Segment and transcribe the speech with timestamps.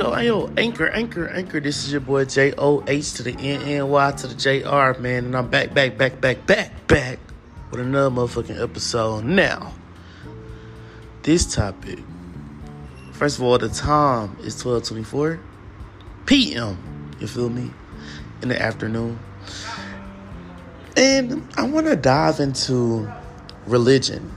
[0.00, 1.60] yo, yo, Anchor, Anchor, Anchor.
[1.60, 4.62] This is your boy J O H to the N N Y to the J
[4.62, 5.26] R, man.
[5.26, 7.18] And I'm back, back, back, back, back, back
[7.70, 9.24] with another motherfucking episode.
[9.24, 9.74] Now,
[11.22, 11.98] this topic,
[13.12, 15.38] first of all, the time is 1224
[16.24, 17.12] p.m.
[17.20, 17.70] You feel me?
[18.40, 19.18] In the afternoon.
[20.96, 23.10] And I want to dive into
[23.66, 24.34] religion.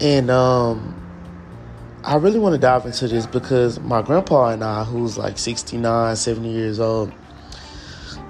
[0.00, 0.99] And, um,
[2.02, 6.16] I really want to dive into this because my grandpa and I, who's like 69,
[6.16, 7.12] 70 years old,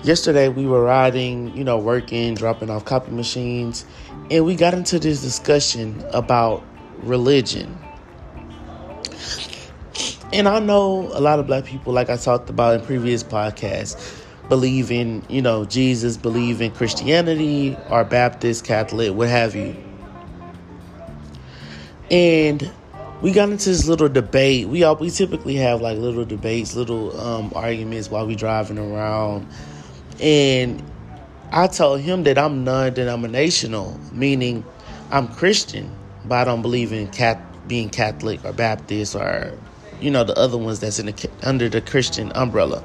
[0.02, 3.84] yesterday we were riding, you know, working, dropping off copy machines,
[4.28, 6.64] and we got into this discussion about
[6.98, 7.78] religion.
[10.32, 14.20] And I know a lot of black people, like I talked about in previous podcasts,
[14.48, 19.76] believe in, you know, Jesus, believe in Christianity, or Baptist, Catholic, what have you.
[22.10, 22.68] And
[23.22, 24.68] we got into this little debate.
[24.68, 29.46] We all we typically have like little debates, little um, arguments while we driving around,
[30.20, 30.82] and
[31.52, 34.64] I told him that I'm non-denominational, meaning
[35.10, 35.94] I'm Christian,
[36.24, 39.52] but I don't believe in cat being Catholic or Baptist or
[40.00, 42.82] you know the other ones that's in the under the Christian umbrella.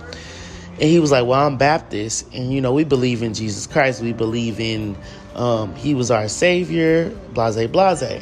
[0.74, 4.02] And he was like, "Well, I'm Baptist, and you know we believe in Jesus Christ.
[4.02, 4.98] We believe in
[5.36, 7.10] um, He was our Savior.
[7.34, 8.22] Blase, blase."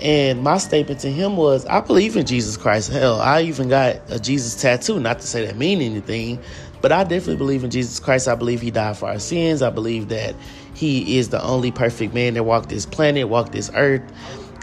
[0.00, 2.90] And my statement to him was, I believe in Jesus Christ.
[2.90, 5.00] Hell, I even got a Jesus tattoo.
[5.00, 6.38] Not to say that mean anything,
[6.80, 8.28] but I definitely believe in Jesus Christ.
[8.28, 9.60] I believe he died for our sins.
[9.60, 10.36] I believe that
[10.74, 14.02] he is the only perfect man that walked this planet, walked this earth.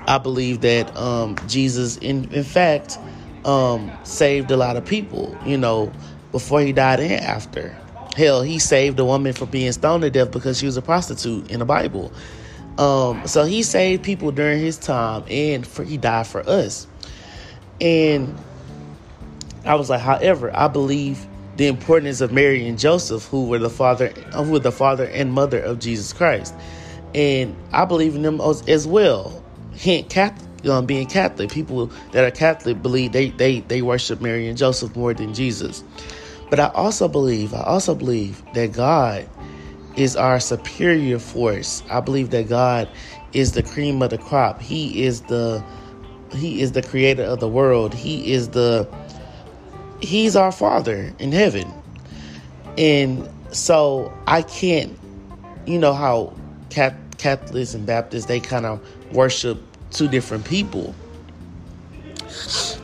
[0.07, 2.97] I believe that um, Jesus, in, in fact,
[3.43, 5.91] um, saved a lot of people, you know,
[6.31, 7.75] before he died and after.
[8.15, 11.51] Hell, he saved a woman from being stoned to death because she was a prostitute
[11.51, 12.13] in the Bible.
[12.77, 16.87] Um, so he saved people during his time, and for, he died for us.
[17.79, 18.35] And
[19.65, 21.25] I was like, however, I believe
[21.57, 25.31] the importance of Mary and Joseph, who were the father, who were the father and
[25.31, 26.53] mother of Jesus Christ,
[27.13, 29.41] and I believe in them as, as well.
[29.73, 34.47] Hint, Catholic, um, being Catholic, people that are Catholic believe they they they worship Mary
[34.47, 35.83] and Joseph more than Jesus.
[36.49, 39.27] But I also believe, I also believe that God
[39.95, 41.83] is our superior force.
[41.89, 42.89] I believe that God
[43.33, 44.61] is the cream of the crop.
[44.61, 45.63] He is the
[46.33, 47.93] he is the creator of the world.
[47.93, 48.87] He is the
[50.01, 51.71] he's our father in heaven.
[52.77, 54.97] And so I can't
[55.65, 56.33] you know how
[56.69, 58.81] Catholics and Baptists they kind of
[59.13, 60.93] worship two different people.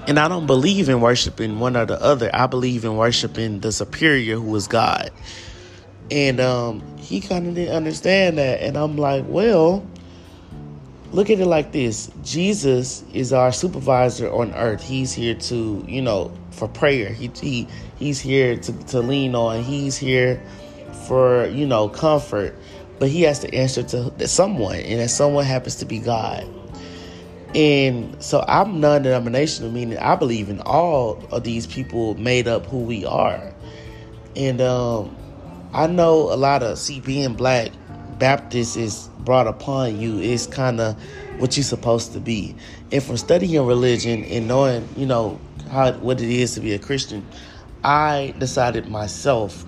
[0.08, 2.30] And I don't believe in worshiping one or the other.
[2.34, 5.12] I believe in worshiping the superior who is God.
[6.12, 8.62] And um, he kind of didn't understand that.
[8.62, 9.88] And I'm like, well,
[11.12, 14.84] look at it like this Jesus is our supervisor on earth.
[14.84, 17.10] He's here to, you know, for prayer.
[17.10, 17.68] He, he
[18.02, 19.62] He's here to, to lean on.
[19.62, 20.42] He's here
[21.08, 22.56] for, you know, comfort.
[22.98, 26.48] But he has to answer to someone, and that someone happens to be God.
[27.54, 32.66] And so I'm non denominational, meaning I believe in all of these people made up
[32.66, 33.54] who we are.
[34.36, 35.16] And um,
[35.74, 37.72] I know a lot of see being black
[38.20, 41.02] Baptist is brought upon you is kind of
[41.40, 42.56] what you're supposed to be.
[42.92, 45.40] And from studying religion and knowing, you know,
[45.72, 47.26] how what it is to be a Christian,
[47.84, 49.66] I decided myself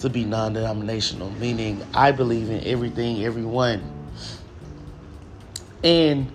[0.00, 3.82] to be non-denominational, meaning I believe in everything, everyone.
[5.82, 6.30] And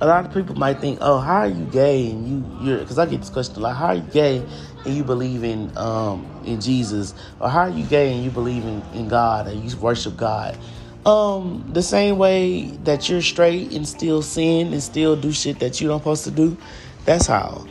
[0.00, 2.98] a lot of people might think, "Oh, how are you gay?" And you, you're because
[2.98, 3.76] I get this question a lot.
[3.76, 4.46] How are you gay
[4.84, 8.64] and you believe in um, in Jesus, or how are you gay and you believe
[8.64, 10.58] in, in God and you worship God?
[11.06, 15.80] Um, the same way that you're straight and still sin and still do shit that
[15.80, 16.56] you don't supposed to do.
[17.04, 17.66] That's how.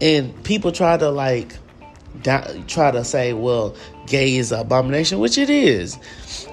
[0.00, 1.56] And people try to like
[2.66, 5.98] try to say, well, gay is an abomination, which it is.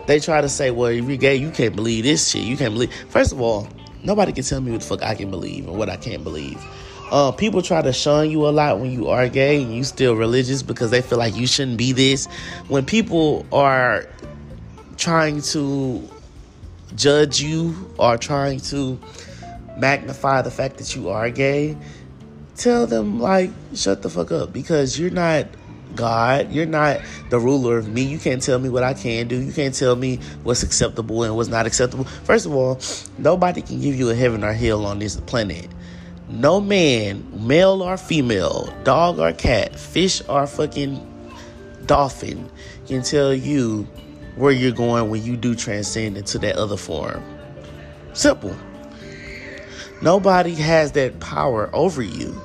[0.08, 2.44] They try to say, well, if you're gay, you can't believe this shit.
[2.44, 2.94] You can't believe.
[3.10, 3.68] First of all,
[4.04, 6.62] Nobody can tell me what the fuck I can believe and what I can't believe.
[7.12, 10.16] Uh, people try to shun you a lot when you are gay and you still
[10.16, 12.26] religious because they feel like you shouldn't be this.
[12.68, 14.08] When people are
[14.98, 16.08] trying to
[16.96, 19.00] judge you or trying to
[19.78, 21.78] magnify the fact that you are gay,
[22.56, 25.48] tell them like shut the fuck up because you're not
[25.96, 26.52] God.
[26.52, 28.04] You're not the ruler of me.
[28.04, 29.40] You can't tell me what I can do.
[29.40, 32.06] You can't tell me what's acceptable and what's not acceptable.
[32.06, 32.80] First of all,
[33.18, 35.68] nobody can give you a heaven or hell on this planet.
[36.30, 41.00] No man, male or female, dog or cat, fish or fucking
[41.86, 42.50] dolphin,
[42.88, 43.88] can tell you
[44.36, 47.24] where you're going when you do transcend into that other form.
[48.14, 48.56] Simple.
[50.02, 52.40] Nobody has that power over you.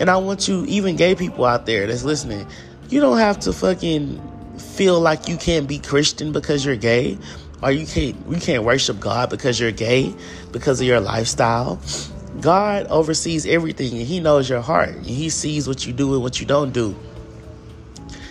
[0.00, 2.46] And I want you, even gay people out there that's listening,
[2.88, 4.20] you don't have to fucking
[4.58, 7.18] feel like you can't be Christian because you're gay,
[7.62, 10.14] or you can't you can't worship God because you're gay
[10.52, 11.80] because of your lifestyle.
[12.40, 16.22] God oversees everything and He knows your heart and He sees what you do and
[16.22, 16.96] what you don't do.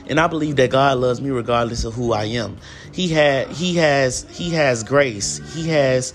[0.07, 2.57] And I believe that God loves me regardless of who I am.
[2.91, 5.41] He had he has he has grace.
[5.53, 6.13] He has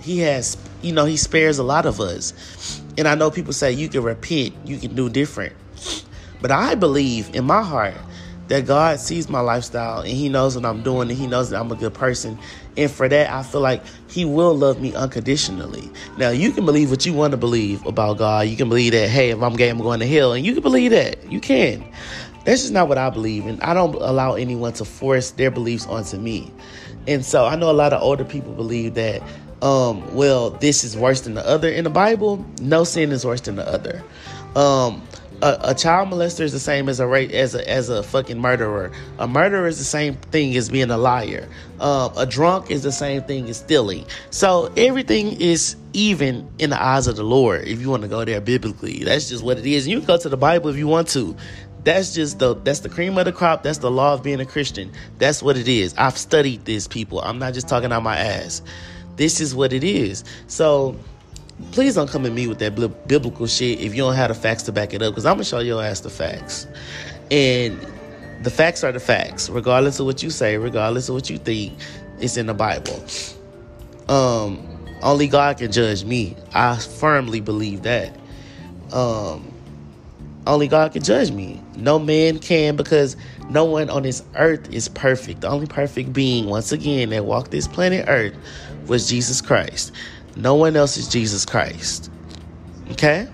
[0.00, 2.80] he has you know, he spares a lot of us.
[2.96, 5.54] And I know people say you can repent, you can do different.
[6.40, 7.94] But I believe in my heart
[8.48, 11.60] that God sees my lifestyle and He knows what I'm doing and He knows that
[11.60, 12.38] I'm a good person.
[12.76, 15.90] And for that, I feel like He will love me unconditionally.
[16.18, 18.48] Now, you can believe what you want to believe about God.
[18.48, 20.32] You can believe that, hey, if I'm gay, I'm going to hell.
[20.32, 21.30] And you can believe that.
[21.30, 21.84] You can.
[22.44, 23.46] That's just not what I believe.
[23.46, 26.52] And I don't allow anyone to force their beliefs onto me.
[27.08, 29.22] And so I know a lot of older people believe that,
[29.62, 31.68] um, well, this is worse than the other.
[31.68, 34.04] In the Bible, no sin is worse than the other.
[34.54, 35.02] Um,
[35.42, 38.38] a, a, child molester is the same as a rape as a as a fucking
[38.38, 38.90] murderer.
[39.18, 41.48] A murderer is the same thing as being a liar.
[41.80, 44.06] Um, a drunk is the same thing as stealing.
[44.30, 47.66] So everything is even in the eyes of the Lord.
[47.66, 49.86] If you want to go there biblically, that's just what it is.
[49.86, 51.36] You can go to the Bible if you want to.
[51.84, 53.62] That's just the that's the cream of the crop.
[53.62, 54.90] That's the law of being a Christian.
[55.18, 55.94] That's what it is.
[55.98, 57.20] I've studied this, people.
[57.20, 58.62] I'm not just talking out my ass.
[59.16, 60.24] This is what it is.
[60.46, 60.96] So
[61.72, 62.74] please don't come at me with that
[63.06, 65.44] biblical shit if you don't have the facts to back it up because i'm gonna
[65.44, 66.66] show your ass the facts.
[67.30, 67.80] And
[68.42, 71.74] the facts are the facts regardless of what you say regardless of what you think
[72.20, 73.02] it's in the bible.
[74.08, 74.62] Um
[75.02, 76.36] only god can judge me.
[76.54, 78.14] I firmly believe that.
[78.92, 79.52] Um
[80.46, 81.60] only god can judge me.
[81.76, 83.16] No man can because
[83.48, 85.40] no one on this earth is perfect.
[85.40, 88.34] The only perfect being once again that walked this planet earth
[88.86, 89.92] was jesus christ
[90.36, 92.10] no one else is Jesus Christ.
[92.92, 93.28] Okay?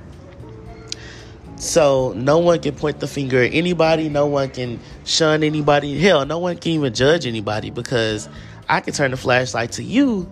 [1.56, 4.08] So no one can point the finger at anybody.
[4.08, 5.98] No one can shun anybody.
[5.98, 8.28] Hell, no one can even judge anybody because
[8.68, 10.28] I can turn the flashlight to you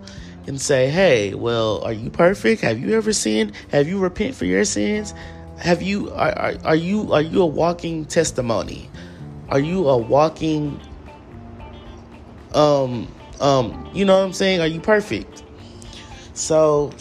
[0.47, 2.61] and say, "Hey, well, are you perfect?
[2.63, 3.53] Have you ever sinned?
[3.71, 5.13] Have you repent for your sins?
[5.57, 8.89] Have you are, are, are you are you a walking testimony?
[9.49, 10.79] Are you a walking
[12.53, 13.07] um
[13.39, 14.59] um you know what I'm saying?
[14.59, 15.43] Are you perfect?
[16.33, 16.91] So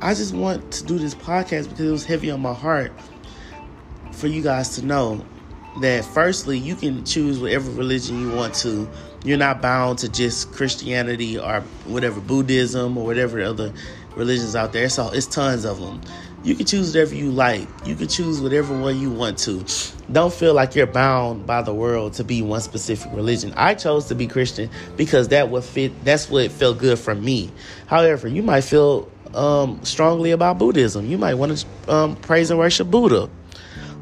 [0.00, 2.92] I just want to do this podcast because it was heavy on my heart
[4.12, 5.24] for you guys to know
[5.80, 8.88] that firstly you can choose whatever religion you want to.
[9.24, 13.72] You're not bound to just Christianity or whatever Buddhism or whatever other
[14.14, 14.88] religions out there.
[14.88, 16.00] So it's tons of them.
[16.44, 17.66] You can choose whatever you like.
[17.86, 19.64] You can choose whatever one you want to.
[20.12, 23.54] Don't feel like you're bound by the world to be one specific religion.
[23.56, 26.04] I chose to be Christian because that would fit.
[26.04, 27.50] That's what felt good for me.
[27.86, 31.06] However, you might feel um, strongly about Buddhism.
[31.06, 33.30] You might want to um, praise and worship Buddha,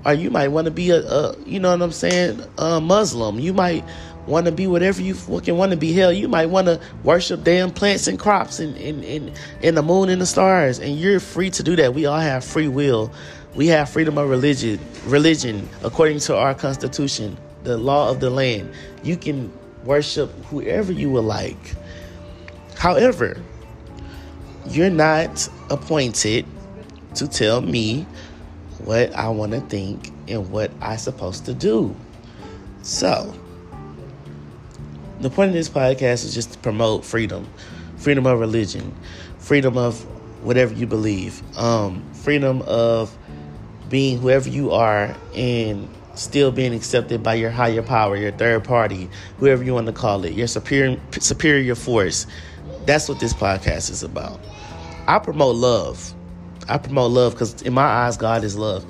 [0.04, 3.38] or you might want to be a, a, you know what I'm saying, a Muslim.
[3.38, 3.84] You might
[4.26, 5.92] want to be whatever you fucking want to be.
[5.92, 9.32] Hell, you might want to worship damn plants and crops and, and, and,
[9.62, 10.78] and the moon and the stars.
[10.78, 11.94] And you're free to do that.
[11.94, 13.12] We all have free will.
[13.54, 18.72] We have freedom of religion, religion according to our constitution, the law of the land.
[19.02, 19.52] You can
[19.84, 21.74] worship whoever you would like.
[22.76, 23.42] However,
[24.68, 26.46] you're not appointed
[27.16, 28.06] to tell me
[28.78, 31.94] what I want to think and what I'm supposed to do.
[32.82, 33.34] So,
[35.22, 37.48] the point of this podcast is just to promote freedom,
[37.96, 38.94] freedom of religion,
[39.38, 40.04] freedom of
[40.44, 43.16] whatever you believe, um, freedom of
[43.88, 49.08] being whoever you are and still being accepted by your higher power, your third party,
[49.38, 52.26] whoever you want to call it, your superior superior force.
[52.84, 54.40] That's what this podcast is about.
[55.06, 56.14] I promote love.
[56.68, 58.84] I promote love because in my eyes, God is love,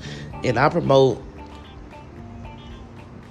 [0.45, 1.23] and I promote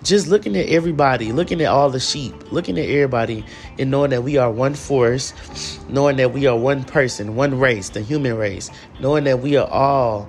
[0.04, 3.46] just looking at everybody, looking at all the sheep, looking at everybody,
[3.78, 5.34] and knowing that we are one force,
[5.90, 9.68] knowing that we are one person, one race, the human race, knowing that we are
[9.68, 10.28] all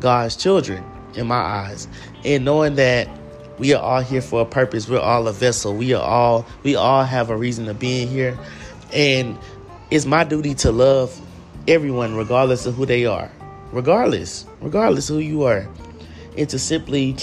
[0.00, 0.84] God's children
[1.14, 1.88] in my eyes,
[2.24, 3.08] and knowing that
[3.58, 4.88] we are all here for a purpose.
[4.88, 5.74] We're all a vessel.
[5.74, 8.38] We are all we all have a reason to be in here,
[8.92, 9.38] and
[9.90, 11.18] it's my duty to love
[11.66, 13.30] everyone, regardless of who they are,
[13.72, 15.66] regardless, regardless who you are,
[16.36, 17.16] and to simply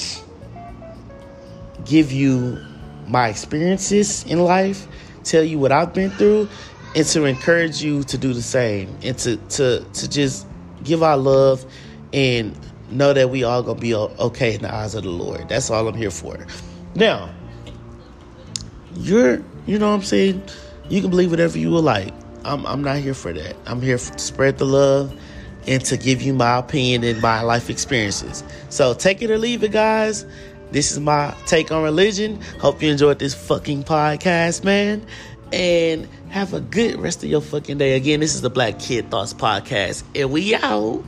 [1.86, 2.58] give you
[3.08, 4.88] my experiences in life,
[5.24, 6.50] tell you what I've been through,
[6.96, 10.48] and to encourage you to do the same and to to to just
[10.84, 11.66] give our love
[12.14, 12.58] and
[12.90, 15.50] know that we all gonna be okay in the eyes of the Lord.
[15.50, 16.46] That's all I'm here for.
[16.96, 17.30] Now,
[18.96, 20.44] you're you know what I'm saying.
[20.90, 22.14] You can believe whatever you would like.
[22.44, 23.56] I'm I'm not here for that.
[23.66, 25.14] I'm here to spread the love
[25.68, 28.44] and to give you my opinion and my life experiences.
[28.70, 30.26] So take it or leave it, guys.
[30.72, 32.42] This is my take on religion.
[32.60, 35.06] Hope you enjoyed this fucking podcast, man.
[35.54, 37.96] And have a good rest of your fucking day.
[37.96, 41.04] Again, this is the Black Kid Thoughts Podcast, and we out.